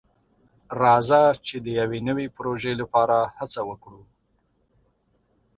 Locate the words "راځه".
0.81-1.21